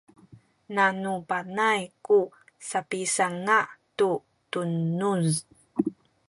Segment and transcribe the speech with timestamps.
[0.75, 2.19] nanu panay ku
[2.69, 3.59] sapisanga’
[3.97, 4.09] tu
[4.51, 5.29] tunuz